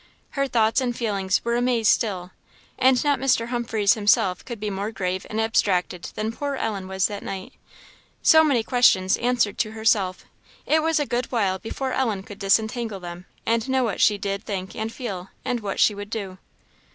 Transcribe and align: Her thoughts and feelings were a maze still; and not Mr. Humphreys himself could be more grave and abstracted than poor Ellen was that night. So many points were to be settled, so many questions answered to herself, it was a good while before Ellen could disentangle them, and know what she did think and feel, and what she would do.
Her 0.31 0.47
thoughts 0.47 0.81
and 0.81 0.97
feelings 0.97 1.45
were 1.45 1.55
a 1.55 1.61
maze 1.61 1.87
still; 1.87 2.31
and 2.79 3.03
not 3.03 3.19
Mr. 3.19 3.49
Humphreys 3.49 3.93
himself 3.93 4.43
could 4.43 4.59
be 4.59 4.71
more 4.71 4.91
grave 4.91 5.27
and 5.29 5.39
abstracted 5.39 6.05
than 6.15 6.31
poor 6.31 6.55
Ellen 6.55 6.87
was 6.87 7.05
that 7.05 7.21
night. 7.21 7.53
So 8.23 8.43
many 8.43 8.63
points 8.63 8.95
were 8.95 9.01
to 9.01 9.05
be 9.05 9.09
settled, 9.09 9.13
so 9.13 9.23
many 9.23 9.27
questions 9.27 9.27
answered 9.51 9.57
to 9.59 9.71
herself, 9.73 10.25
it 10.65 10.81
was 10.81 10.99
a 10.99 11.05
good 11.05 11.27
while 11.31 11.59
before 11.59 11.93
Ellen 11.93 12.23
could 12.23 12.39
disentangle 12.39 12.99
them, 12.99 13.27
and 13.45 13.69
know 13.69 13.83
what 13.83 14.01
she 14.01 14.17
did 14.17 14.43
think 14.43 14.75
and 14.75 14.91
feel, 14.91 15.29
and 15.45 15.59
what 15.59 15.79
she 15.79 15.93
would 15.93 16.09
do. 16.09 16.39